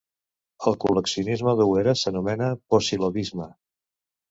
El 0.71 0.77
col·leccionisme 0.83 1.53
d'oueres 1.61 2.03
s'anomena 2.07 2.49
pocilovisme. 2.75 3.51